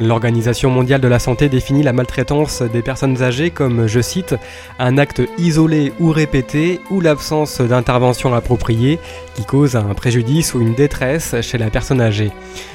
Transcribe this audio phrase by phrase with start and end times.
[0.00, 4.36] L'Organisation mondiale de la santé définit la maltraitance des personnes âgées comme, je cite,
[4.78, 9.00] un acte isolé ou répété ou l'absence d'intervention appropriée
[9.34, 12.30] qui cause un préjudice ou une détresse chez la personne âgée.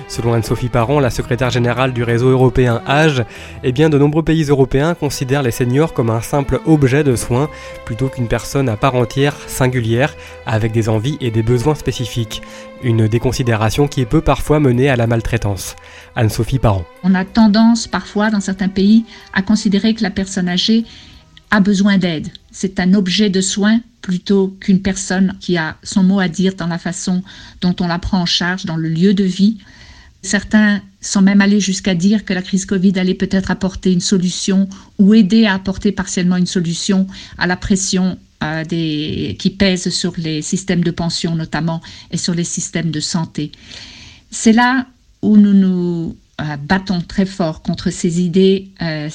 [0.10, 3.24] Selon Anne-Sophie Parent, la secrétaire générale du réseau européen Âge,
[3.64, 7.50] eh bien de nombreux pays européens considèrent les seniors comme un simple objet de soins
[7.86, 12.42] plutôt qu'une personne à part entière, singulière, avec des envies et des besoins spécifiques.
[12.84, 15.78] Une déconsidération qui peut parfois mener à la maltraitance.
[16.18, 16.84] Anne-Sophie Parent.
[17.16, 20.86] A tendance parfois dans certains pays à considérer que la personne âgée
[21.52, 22.30] a besoin d'aide.
[22.52, 26.68] C'est un objet de soin plutôt qu'une personne qui a son mot à dire dans
[26.68, 27.24] la façon
[27.62, 29.58] dont on la prend en charge dans le lieu de vie.
[30.22, 34.68] Certains sont même allés jusqu'à dire que la crise Covid allait peut-être apporter une solution
[35.00, 40.42] ou aider à apporter partiellement une solution à la pression euh, qui pèse sur les
[40.42, 43.52] systèmes de pension notamment et sur les systèmes de santé.
[44.32, 44.88] C'est là
[45.22, 49.08] où nous nous euh, battons très fort contre ces idées, euh,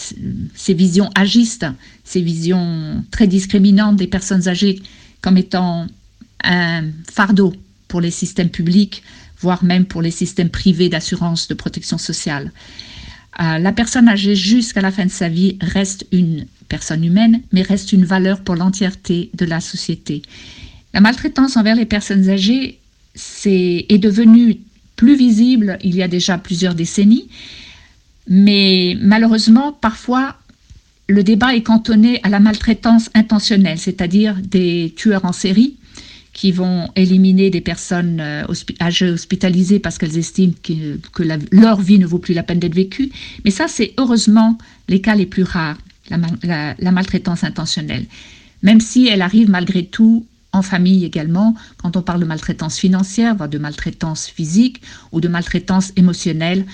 [0.54, 1.66] ces visions agistes,
[2.04, 4.80] ces visions très discriminantes des personnes âgées
[5.20, 5.88] comme étant
[6.44, 7.52] un fardeau
[7.88, 9.02] pour les systèmes publics,
[9.40, 12.52] voire même pour les systèmes privés d'assurance de protection sociale.
[13.40, 17.62] Euh, la personne âgée jusqu'à la fin de sa vie reste une personne humaine, mais
[17.62, 20.22] reste une valeur pour l'entièreté de la société.
[20.94, 22.78] La maltraitance envers les personnes âgées
[23.44, 24.58] est devenue
[24.98, 27.28] plus visible il y a déjà plusieurs décennies,
[28.28, 30.36] mais malheureusement, parfois,
[31.08, 35.76] le débat est cantonné à la maltraitance intentionnelle, c'est-à-dire des tueurs en série
[36.34, 38.44] qui vont éliminer des personnes euh,
[38.80, 43.10] âgées hospitalisées parce qu'elles estiment que, leur vie ne vaut plus la peine d'être vécue.
[43.44, 45.78] Mais ça, c'est heureusement les cas les plus rares,
[46.10, 48.06] la, maltraitance intentionnelle.
[48.62, 53.34] Même si elle arrive malgré tout en famille également, quand on parle de maltraitance financière,
[53.36, 54.80] voire de maltraitance physique
[55.12, 56.64] ou de maltraitance émotionnelle,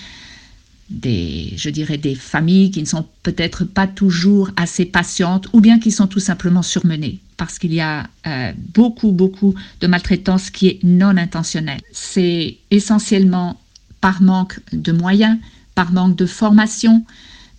[0.91, 5.79] des, je dirais, des familles qui ne sont peut-être pas toujours assez patientes ou bien
[5.79, 10.69] qui sont tout simplement surmenées parce qu'il y a euh, beaucoup, beaucoup de maltraitance qui
[10.69, 11.81] est non intentionnelle.
[11.93, 13.61] C'est essentiellement
[14.01, 15.39] par manque de moyens,
[15.75, 17.05] par manque de formation.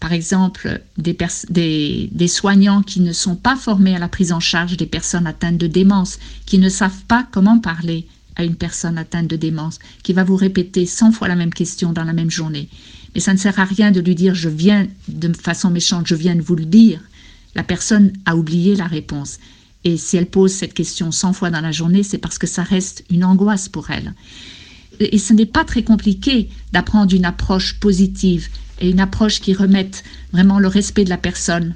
[0.06, 4.86] Par exemple, des, soignants qui ne sont pas formés à la prise en charge des
[4.86, 8.06] personnes atteintes de démence, qui ne savent pas comment parler
[8.36, 11.92] à une personne atteinte de démence, qui va vous répéter 100 fois la même question
[11.92, 12.70] dans la même journée.
[13.16, 16.14] Mais ça ne sert à rien de lui dire je viens de façon méchante, je
[16.14, 17.02] viens de vous le dire.
[17.56, 19.40] La personne a oublié la réponse.
[19.86, 22.62] Et si elle pose cette question 100 fois dans la journée, c'est parce que ça
[22.62, 24.14] reste une angoisse pour elle.
[25.00, 30.04] Et ce n'est pas très compliqué d'apprendre une approche positive et une approche qui remette
[30.32, 31.76] vraiment le respect de la personne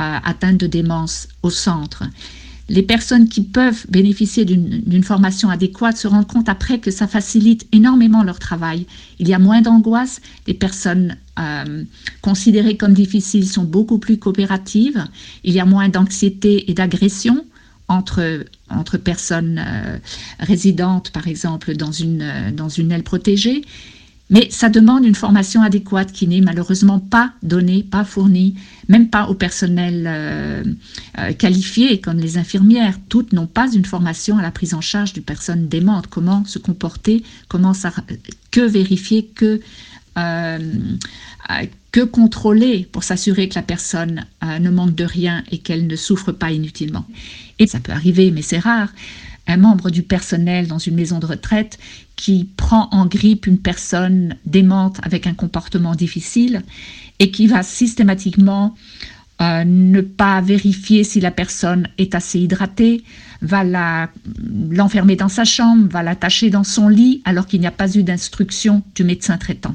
[0.00, 2.04] euh, atteinte de démence au centre
[2.68, 7.66] les personnes qui peuvent bénéficier d'une formation adéquate se rendent compte après que ça facilite
[7.72, 8.86] énormément leur travail.
[9.18, 11.84] Il y a moins d'angoisse, les personnes euh,
[12.22, 15.04] considérées comme difficiles sont beaucoup plus coopératives,
[15.44, 17.44] il y a moins d'anxiété et d'agression
[17.88, 19.98] entre, entre personnes euh,
[20.40, 23.62] résidentes, par exemple, dans une, euh, dans une aile protégée.
[24.28, 28.56] Mais ça demande une formation adéquate qui n'est malheureusement pas donnée, pas fournie,
[28.88, 30.64] même pas au personnel euh,
[31.38, 32.98] qualifié comme les infirmières.
[33.08, 36.08] Toutes n'ont pas une formation à la prise en charge d'une personne démente.
[36.08, 37.72] Comment se comporter, comment
[38.50, 39.60] que vérifier, que,
[40.16, 46.32] que contrôler pour s'assurer que la personne ne manque de rien et qu'elle ne souffre
[46.32, 47.06] pas inutilement.
[47.58, 48.88] Et ça peut arriver, mais c'est rare
[49.46, 51.78] un membre du personnel dans une maison de retraite
[52.16, 56.62] qui prend en grippe une personne démente avec un comportement difficile
[57.18, 58.74] et qui va systématiquement
[59.40, 63.04] euh, ne pas vérifier si la personne est assez hydratée,
[63.42, 64.08] va
[64.70, 68.02] l'enfermer dans sa chambre, va l'attacher dans son lit alors qu'il n'y a pas eu
[68.02, 69.74] d'instruction du médecin traitant.